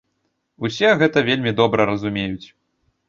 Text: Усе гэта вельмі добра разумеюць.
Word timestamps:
Усе 0.69 0.89
гэта 1.03 1.23
вельмі 1.29 1.53
добра 1.63 1.81
разумеюць. 1.91 2.47